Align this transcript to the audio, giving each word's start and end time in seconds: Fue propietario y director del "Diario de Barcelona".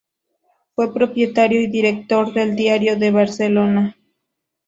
Fue 0.73 0.91
propietario 0.91 1.61
y 1.61 1.67
director 1.67 2.33
del 2.33 2.55
"Diario 2.55 2.95
de 2.97 3.11
Barcelona". 3.11 3.95